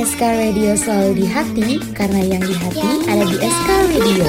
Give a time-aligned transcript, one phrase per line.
[0.00, 4.24] SK Radio selalu di hati karena yang di hati ada di SK Radio.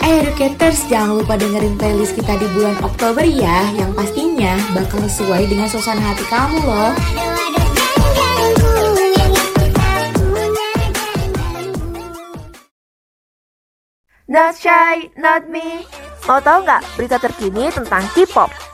[0.00, 5.52] Eh, Educators, jangan lupa dengerin playlist kita di bulan Oktober ya, yang pastinya bakal sesuai
[5.52, 6.92] dengan suasana hati kamu loh.
[14.32, 15.84] Not shy, not me.
[16.24, 18.73] Mau tahu nggak berita terkini tentang K-pop?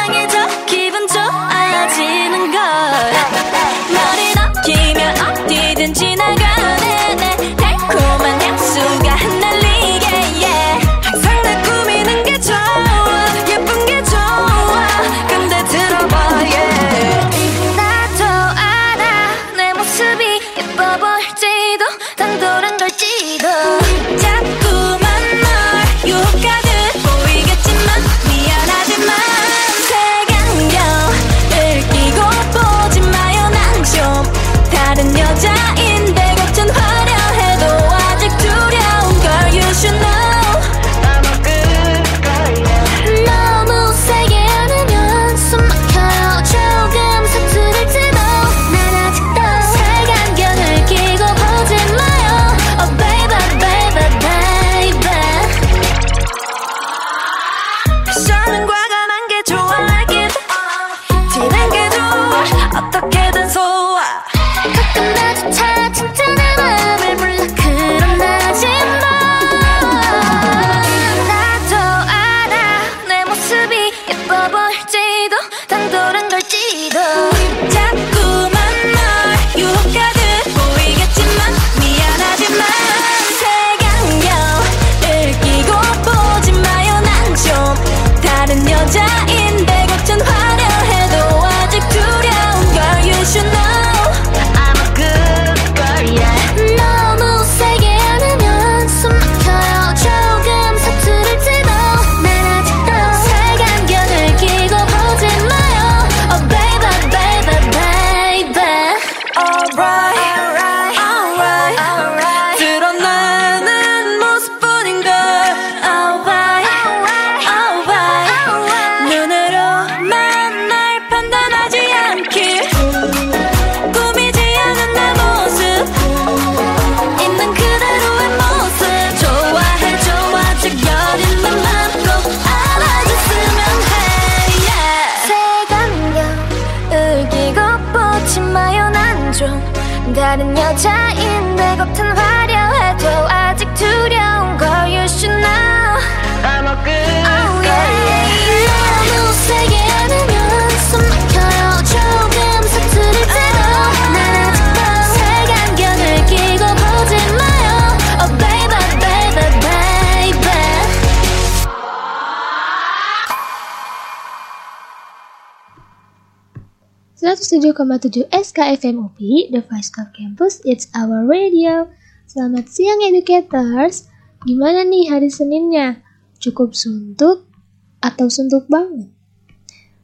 [167.41, 171.89] 107,7 SKFM UPI, The Voice of Campus, It's Our Radio.
[172.29, 174.05] Selamat siang educators.
[174.45, 176.05] Gimana nih hari Seninnya?
[176.37, 177.49] Cukup suntuk
[177.97, 179.09] atau suntuk banget?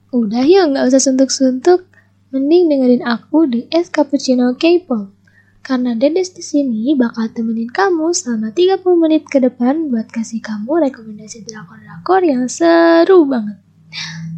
[0.10, 1.86] Udah yuk, nggak usah suntuk-suntuk.
[2.34, 5.14] Mending dengerin aku di Es Cappuccino K-pop.
[5.62, 10.90] Karena Dedes di sini bakal temenin kamu selama 30 menit ke depan buat kasih kamu
[10.90, 13.62] rekomendasi drakor-drakor yang seru banget.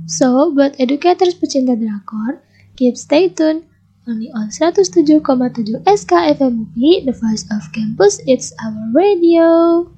[0.04, 2.44] So, buat educators pecinta drakor,
[2.80, 3.68] Keep stay tuned.
[4.08, 9.92] Only on 107,7 SKFMUP, the voice of campus, it's our radio.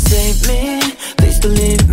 [0.00, 0.80] save me.
[1.16, 1.83] Please don't leave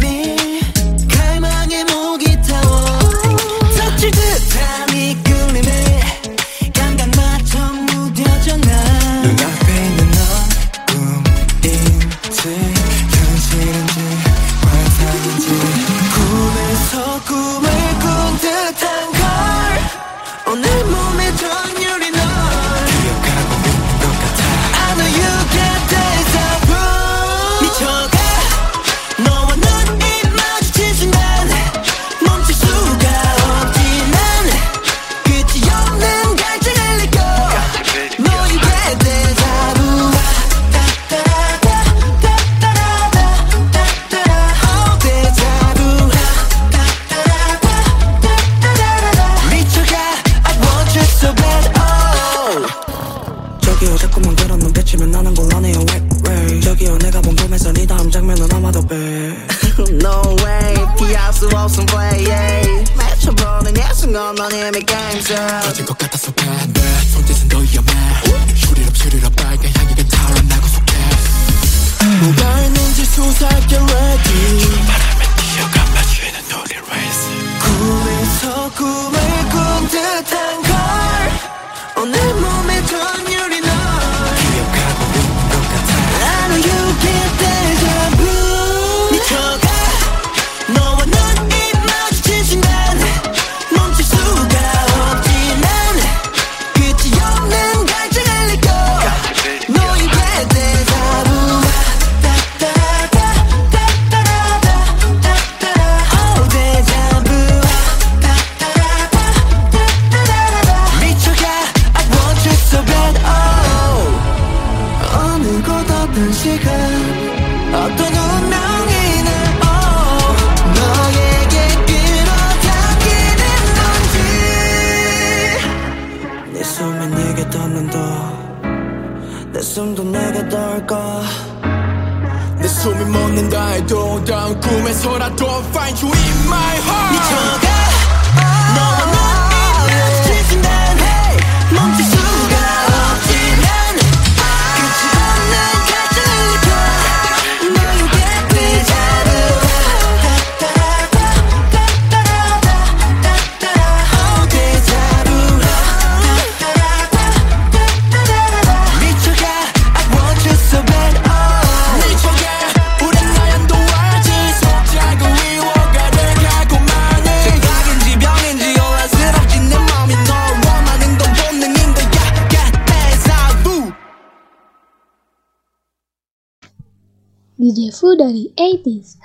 [177.72, 179.16] DJ Fu dari 80s.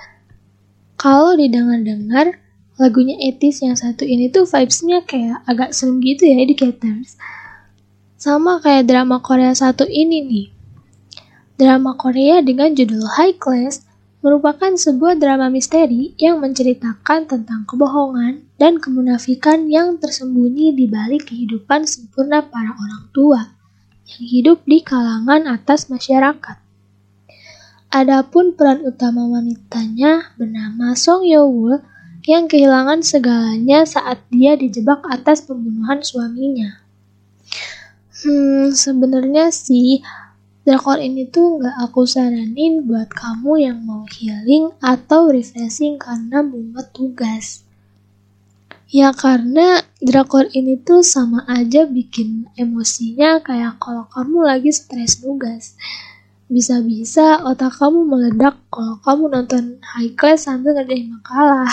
[0.95, 2.39] Kalau didengar-dengar,
[2.79, 7.19] lagunya 80s yang satu ini tuh vibes-nya kayak agak serem gitu ya, educators.
[8.15, 10.47] Sama kayak drama Korea satu ini nih.
[11.59, 13.83] Drama Korea dengan judul High Class
[14.23, 21.83] merupakan sebuah drama misteri yang menceritakan tentang kebohongan dan kemunafikan yang tersembunyi di balik kehidupan
[21.83, 23.41] sempurna para orang tua
[24.07, 26.66] yang hidup di kalangan atas masyarakat.
[27.87, 31.79] Adapun peran utama wanitanya bernama Song Yo Woo
[32.27, 36.83] yang kehilangan segalanya saat dia dijebak atas pembunuhan suaminya.
[38.11, 40.03] Hmm, sebenarnya sih
[40.67, 46.91] drakor ini tuh nggak aku saranin buat kamu yang mau healing atau refreshing karena mumet
[46.91, 47.63] tugas.
[48.91, 55.79] Ya karena drakor ini tuh sama aja bikin emosinya kayak kalau kamu lagi stres nugas.
[56.47, 61.67] Bisa-bisa otak kamu meledak kalau kamu nonton high class sambil ngerjain makalah.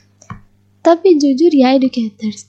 [0.86, 2.48] Tapi jujur ya educators,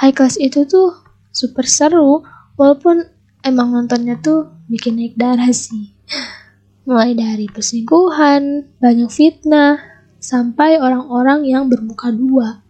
[0.00, 2.24] high class itu tuh super seru
[2.56, 3.04] walaupun
[3.44, 5.92] emang nontonnya tuh bikin naik darah sih.
[6.88, 9.80] Mulai dari perselingkuhan, banyak fitnah,
[10.24, 12.64] sampai orang-orang yang bermuka dua.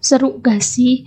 [0.00, 1.04] Seru gak sih?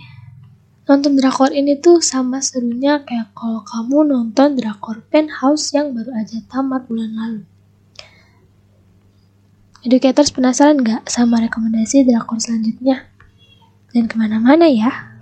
[0.84, 6.44] Nonton drakor ini tuh sama serunya kayak kalau kamu nonton drakor Penthouse yang baru aja
[6.44, 7.42] tamat bulan lalu.
[9.80, 13.08] Educators penasaran gak sama rekomendasi drakor selanjutnya?
[13.96, 15.13] Dan ke mana-mana ya?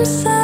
[0.00, 0.39] I'm sorry.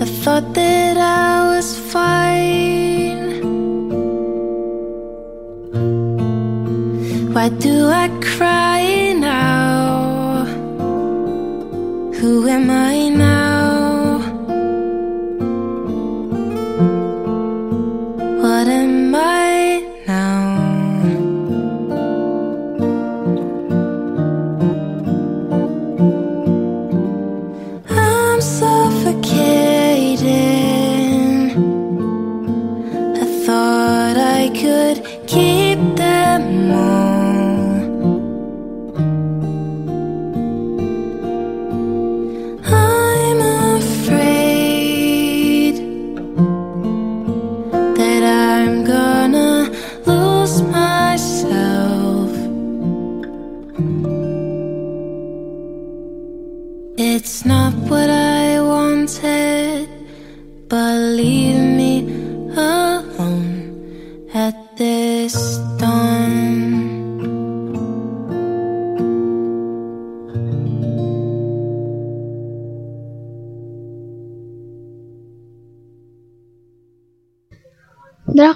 [0.00, 3.24] I thought that I was fine.
[7.34, 10.44] Why do I cry now?
[12.18, 12.97] Who am I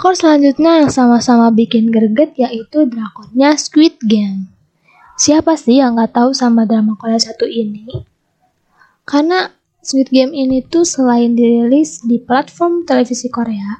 [0.03, 4.51] Drakor selanjutnya yang sama-sama bikin greget yaitu drakornya Squid Game.
[5.15, 7.87] Siapa sih yang nggak tahu sama drama Korea satu ini?
[9.07, 13.79] Karena Squid Game ini tuh selain dirilis di platform televisi Korea,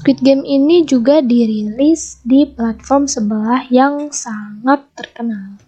[0.00, 5.60] Squid Game ini juga dirilis di platform sebelah yang sangat terkenal.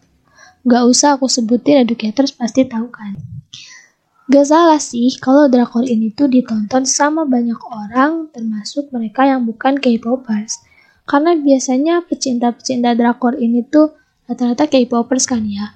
[0.65, 3.13] Gak usah aku sebutin educators pasti tahu kan.
[4.29, 9.81] Gak salah sih kalau drakor ini tuh ditonton sama banyak orang termasuk mereka yang bukan
[9.81, 10.61] K-popers.
[11.09, 13.97] Karena biasanya pecinta-pecinta drakor ini tuh
[14.29, 15.73] rata-rata K-popers kan ya.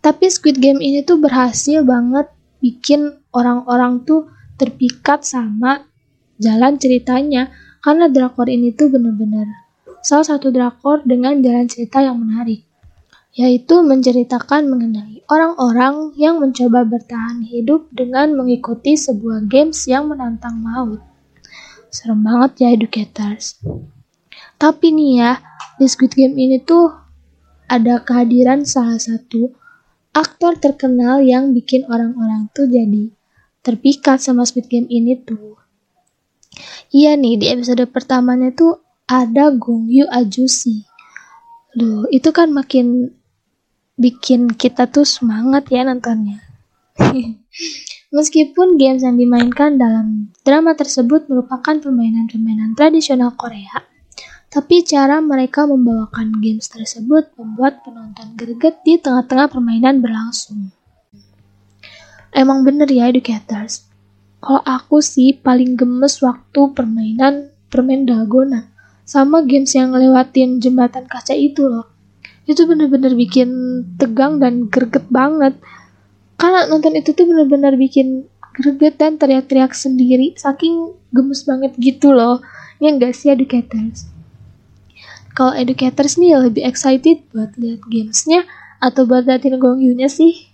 [0.00, 2.32] Tapi Squid Game ini tuh berhasil banget
[2.64, 5.84] bikin orang-orang tuh terpikat sama
[6.40, 7.52] jalan ceritanya
[7.84, 9.46] karena drakor ini tuh bener-bener
[10.02, 12.67] salah satu drakor dengan jalan cerita yang menarik
[13.38, 20.98] yaitu menceritakan mengenai orang-orang yang mencoba bertahan hidup dengan mengikuti sebuah games yang menantang maut.
[21.86, 23.62] Serem banget ya educators.
[24.58, 25.32] Tapi nih ya,
[25.78, 26.90] di Squid Game ini tuh
[27.70, 29.54] ada kehadiran salah satu
[30.10, 33.14] aktor terkenal yang bikin orang-orang tuh jadi
[33.62, 35.54] terpikat sama Squid Game ini tuh.
[36.90, 40.82] Iya nih, di episode pertamanya tuh ada Gong Yu Ajusi.
[41.78, 43.14] Duh, itu kan makin
[43.98, 46.40] bikin kita tuh semangat ya nontonnya.
[48.16, 53.84] Meskipun games yang dimainkan dalam drama tersebut merupakan permainan-permainan tradisional Korea,
[54.48, 60.72] tapi cara mereka membawakan games tersebut membuat penonton greget di tengah-tengah permainan berlangsung.
[62.32, 63.84] Emang bener ya educators,
[64.38, 68.70] kalau aku sih paling gemes waktu permainan permain dalgona
[69.02, 71.97] sama games yang ngelewatin jembatan kaca itu loh.
[72.48, 73.48] Itu bener-bener bikin
[74.00, 75.60] tegang dan greget banget.
[76.40, 78.24] Karena nonton itu tuh bener-bener bikin
[78.56, 82.40] greget dan teriak-teriak sendiri saking gemes banget gitu loh.
[82.80, 84.08] Ya enggak sih educators?
[85.36, 88.42] Kalau educators nih lebih excited buat lihat gamesnya
[88.80, 90.47] atau buat liatin Gong sih?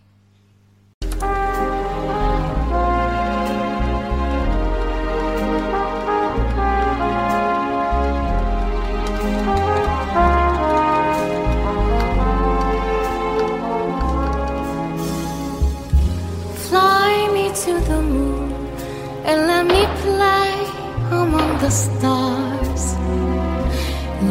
[21.65, 22.85] The stars.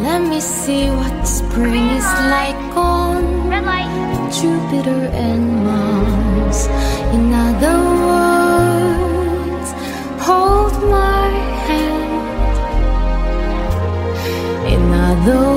[0.06, 3.22] Let me see what spring is like on
[4.38, 6.60] Jupiter and Mars.
[7.16, 9.68] In other words,
[10.26, 11.28] hold my
[11.66, 12.26] hand.
[14.74, 15.53] In other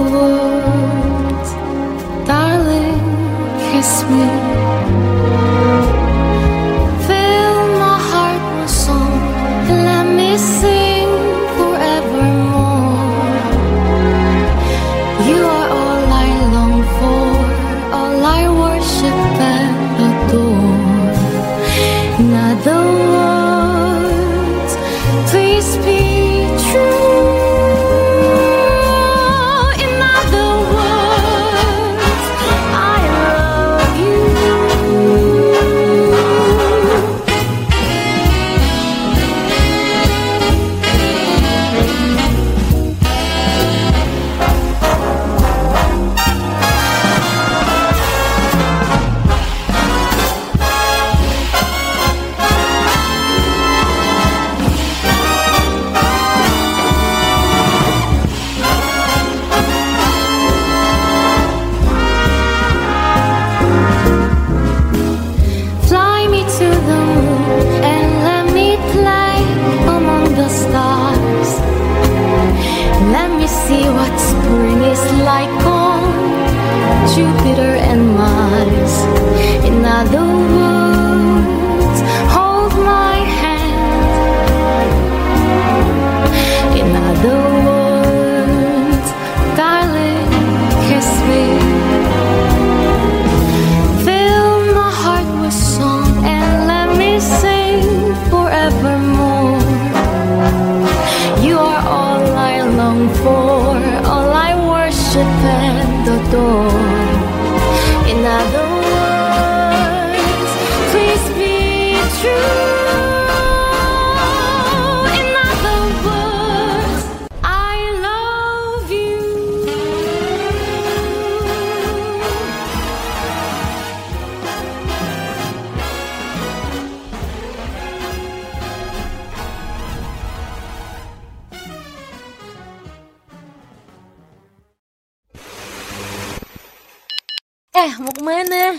[137.78, 138.74] Eh, mau ke mana?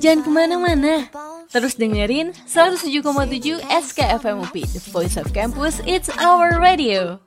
[0.00, 1.12] Jangan ke mana-mana.
[1.52, 7.20] Terus dengerin 107,7 SKFM UP, The Voice of Campus, It's Our Radio.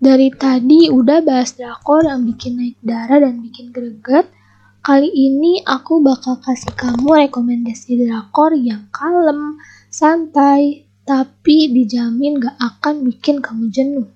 [0.00, 4.24] Dari tadi udah bahas drakor yang bikin naik darah dan bikin greget.
[4.80, 9.60] Kali ini aku bakal kasih kamu rekomendasi drakor yang kalem,
[9.92, 14.08] santai, tapi dijamin gak akan bikin kamu jenuh.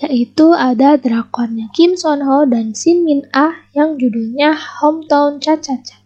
[0.00, 5.76] Yaitu ada drakornya Kim Son Ho dan Shin Min Ah yang judulnya Hometown Cha Cha
[5.84, 6.00] Cha.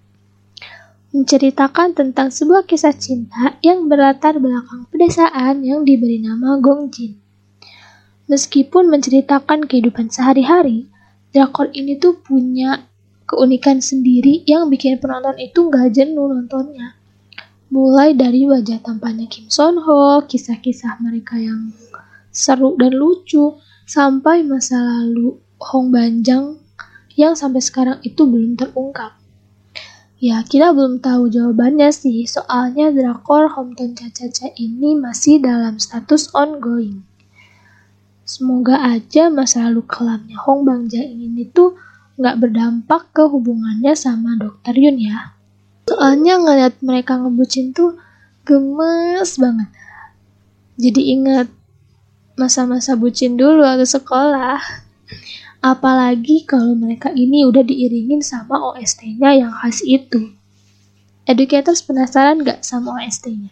[1.14, 7.18] Menceritakan tentang sebuah kisah cinta yang berlatar belakang pedesaan yang diberi nama Gongjin.
[8.26, 10.90] Meskipun menceritakan kehidupan sehari-hari,
[11.30, 12.86] drakor ini tuh punya
[13.26, 16.99] keunikan sendiri yang bikin penonton itu gak jenuh nontonnya.
[17.70, 21.70] Mulai dari wajah tampannya Kim Son Ho, kisah-kisah mereka yang
[22.34, 26.58] seru dan lucu, sampai masa lalu Hong Banjang
[27.14, 29.14] yang sampai sekarang itu belum terungkap.
[30.18, 37.06] Ya, kita belum tahu jawabannya sih, soalnya drakor Hometown Cha-Cha-Cha ini masih dalam status ongoing.
[38.26, 41.78] Semoga aja masa lalu kelamnya Hong Bangja ini tuh
[42.20, 45.39] nggak berdampak ke hubungannya sama Dokter Yun ya.
[45.90, 47.98] Soalnya ngeliat mereka ngebucin tuh
[48.46, 49.66] gemes banget.
[50.78, 51.50] Jadi ingat
[52.38, 54.62] masa-masa bucin dulu waktu sekolah.
[55.58, 60.30] Apalagi kalau mereka ini udah diiringin sama OST-nya yang khas itu.
[61.26, 63.50] Educators penasaran gak sama OST-nya?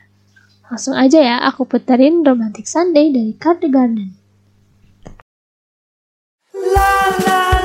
[0.71, 4.15] Langsung aja ya, aku puterin Romantic Sunday dari Card Garden.
[6.55, 7.59] Romantic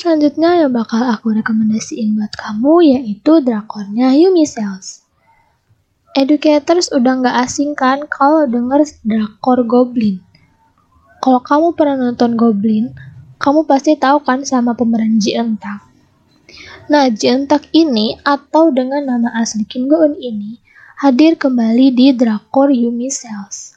[0.00, 5.04] selanjutnya yang bakal aku rekomendasiin buat kamu yaitu drakornya Yumi Cells.
[6.16, 10.24] Educators udah nggak asing kan kalau denger drakor Goblin.
[11.20, 12.96] Kalau kamu pernah nonton Goblin,
[13.36, 15.84] kamu pasti tahu kan sama pemeran Ji Entak.
[16.88, 20.56] Nah, Ji Entak ini atau dengan nama asli Kim Go Eun ini
[20.96, 23.76] hadir kembali di drakor Yumi Cells.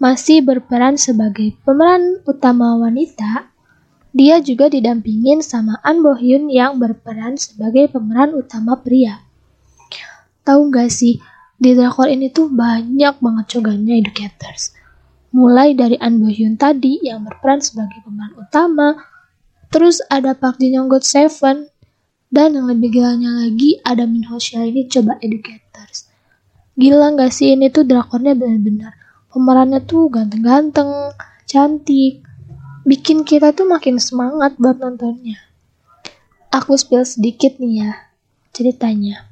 [0.00, 3.52] Masih berperan sebagai pemeran utama wanita,
[4.16, 9.20] dia juga didampingin sama An Bo Hyun yang berperan sebagai pemeran utama pria.
[10.40, 11.20] Tahu gak sih,
[11.60, 14.72] di drakor ini tuh banyak banget cogannya educators.
[15.36, 18.96] Mulai dari An Bo Hyun tadi yang berperan sebagai pemeran utama,
[19.68, 21.68] terus ada Park Jin Young God Seven,
[22.32, 26.08] dan yang lebih gilanya lagi ada Min Ho Shea ini coba educators.
[26.72, 28.96] Gila gak sih ini tuh drakornya bener-bener
[29.36, 31.12] pemerannya tuh ganteng-ganteng,
[31.44, 32.24] cantik,
[32.86, 35.42] bikin kita tuh makin semangat buat nontonnya.
[36.54, 37.92] Aku spill sedikit nih ya
[38.54, 39.26] ceritanya.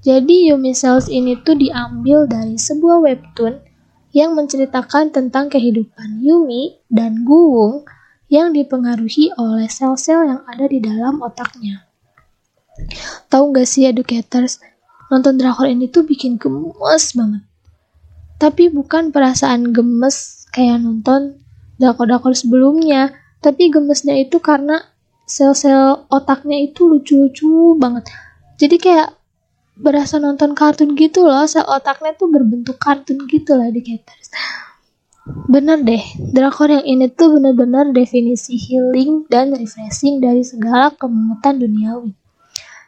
[0.00, 3.60] Jadi Yumi Cells ini tuh diambil dari sebuah webtoon
[4.16, 7.84] yang menceritakan tentang kehidupan Yumi dan Guwung
[8.32, 11.86] yang dipengaruhi oleh sel-sel yang ada di dalam otaknya.
[13.28, 14.58] Tahu gak sih educators,
[15.12, 17.42] nonton drakor ini tuh bikin gemes banget.
[18.40, 21.45] Tapi bukan perasaan gemes kayak nonton
[21.80, 23.14] drakor-drakor sebelumnya.
[23.40, 24.80] Tapi gemesnya itu karena
[25.26, 28.08] sel-sel otaknya itu lucu-lucu banget.
[28.56, 29.12] Jadi kayak
[29.76, 34.32] berasa nonton kartun gitu loh, sel otaknya tuh berbentuk kartun gitu lah di Caters.
[35.26, 36.00] Bener deh,
[36.32, 42.14] drakor yang ini tuh bener-bener definisi healing dan refreshing dari segala kememetan duniawi.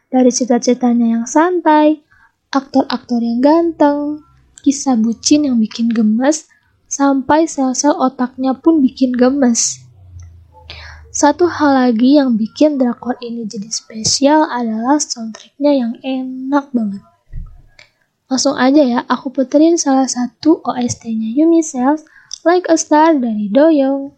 [0.09, 2.01] Dari cita-citanya yang santai,
[2.49, 4.25] aktor-aktor yang ganteng,
[4.65, 6.48] kisah bucin yang bikin gemes,
[6.89, 9.85] sampai sel-sel otaknya pun bikin gemes.
[11.15, 17.05] Satu hal lagi yang bikin drakor ini jadi spesial adalah soundtracknya yang enak banget.
[18.29, 22.05] Langsung aja ya, aku puterin salah satu OST-nya Yumi Cells,
[22.45, 24.18] Like a Star dari Doyoung.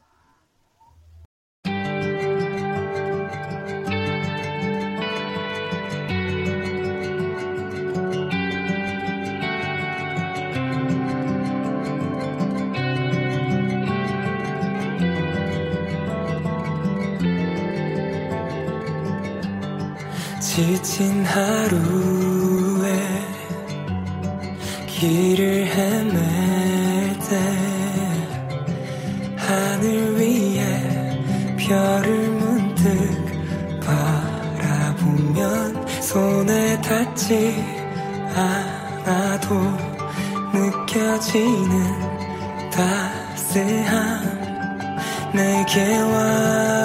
[20.41, 21.77] 지친 하루에
[24.87, 27.37] 길을 헤맬 때
[29.37, 31.21] 하늘 위에
[31.59, 32.81] 별을 문득
[33.85, 37.63] 바라보면 손에 닿지
[38.35, 39.61] 않아도
[40.55, 42.01] 느껴지는
[42.71, 44.41] 따스함
[45.35, 46.81] 내게 와줘.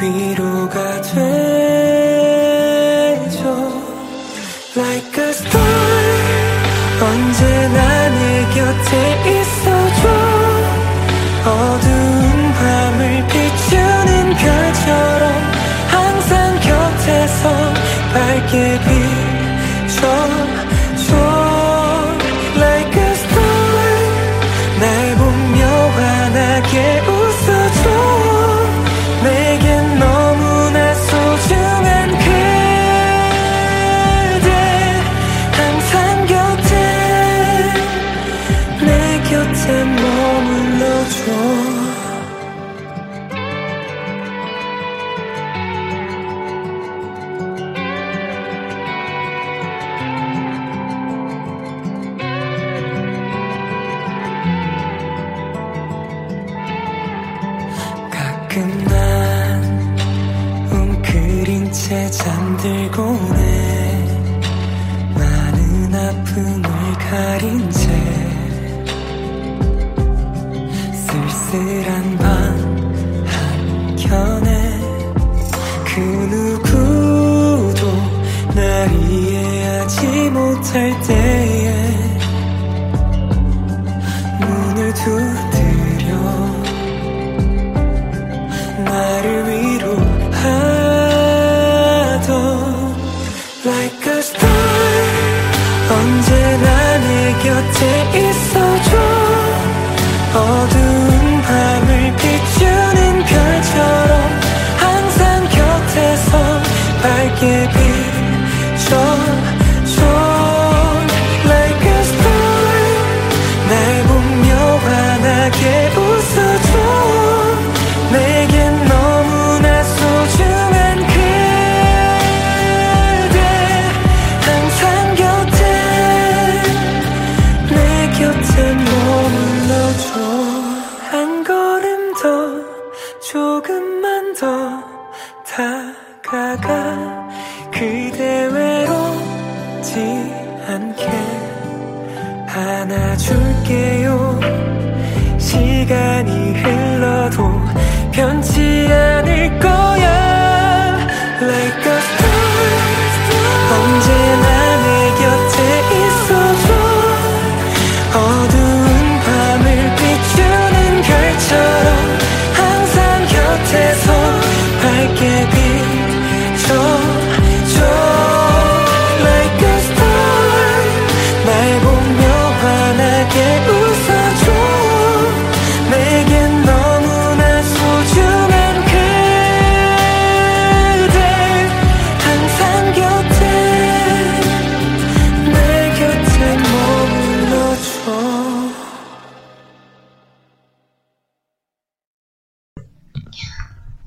[0.00, 1.22] 위로 가 되죠?
[4.76, 6.16] Like a star
[7.00, 8.92] 언제나 내 곁에
[9.30, 10.02] 있어줘.
[11.44, 15.24] 어두운 밤을 비추는 별처럼
[15.88, 17.42] 항상 곁에서
[18.12, 18.88] 밝게 비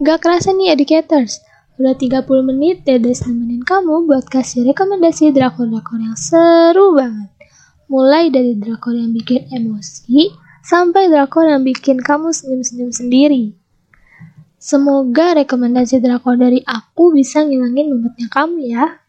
[0.09, 1.37] Gak kerasa nih educators,
[1.77, 7.29] udah 30 menit Dedes nemenin kamu buat kasih rekomendasi drakor-drakor yang seru banget.
[7.93, 10.33] Mulai dari drakor yang bikin emosi,
[10.65, 13.53] sampai drakor yang bikin kamu senyum-senyum sendiri.
[14.57, 19.05] Semoga rekomendasi drakor dari aku bisa ngilangin mumetnya kamu ya.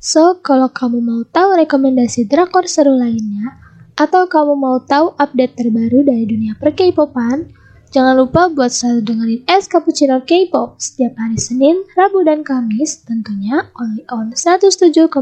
[0.00, 3.60] So, kalau kamu mau tahu rekomendasi drakor seru lainnya,
[3.92, 7.63] atau kamu mau tahu update terbaru dari dunia per K-popan,
[7.94, 13.70] jangan lupa buat selalu dengerin Es Cappuccino K-pop setiap hari Senin, Rabu, dan Kamis, tentunya
[13.78, 15.14] only on 107,7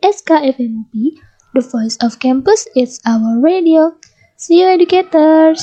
[0.00, 0.92] SKFMUP,
[1.52, 4.00] The Voice of Campus, It's Our Radio.
[4.40, 5.60] See you educators!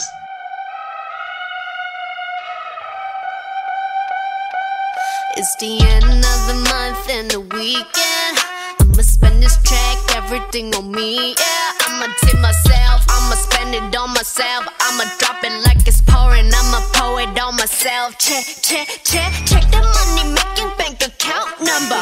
[5.33, 8.35] It's the end of the month and the weekend.
[8.77, 11.33] I'ma spend this track, everything on me.
[11.33, 11.60] Yeah,
[12.01, 14.65] I'ma tip myself, I'ma spend it on myself.
[14.79, 18.17] I'ma drop it like it's pouring, I'ma pour it on myself.
[18.17, 22.01] Check, check, check, check the money making bank account number.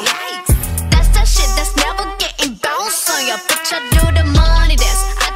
[0.88, 3.76] That's that shit that's never getting bounced on your bitch.
[3.76, 5.04] I do the money dance.
[5.20, 5.29] I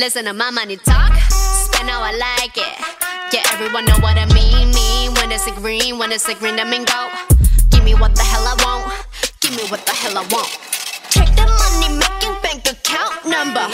[0.00, 2.74] Listen to my money talk, spend how I like it.
[3.34, 4.72] Yeah, everyone know what I mean.
[4.72, 7.10] Mean when it's a green, when it's a green, I mean go.
[7.68, 8.96] Give me what the hell I want.
[9.40, 10.48] Give me what the hell I want.
[11.12, 13.68] Check the money making bank account number.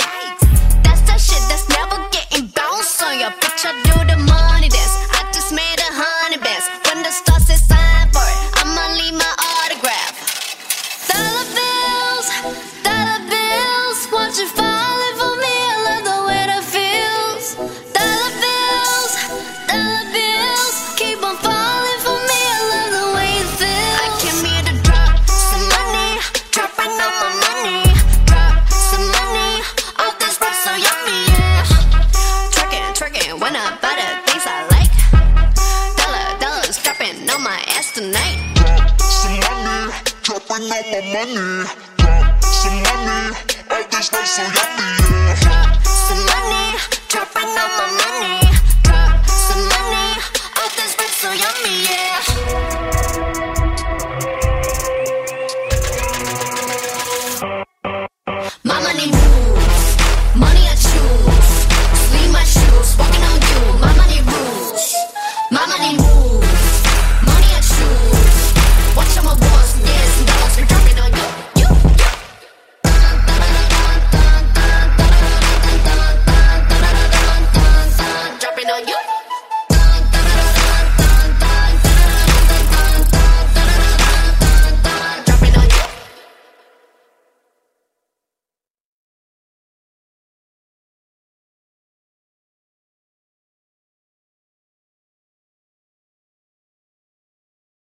[0.82, 3.62] That's that shit that's never getting bounced on your bitch.
[3.62, 4.15] I do the
[40.96, 41.64] on my knee,
[41.98, 43.36] drop some money.
[43.70, 44.75] All this way so y'all